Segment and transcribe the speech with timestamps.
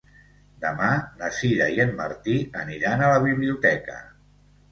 [0.61, 0.87] Demà
[1.19, 4.01] na Sira i en Martí aniran a la biblioteca.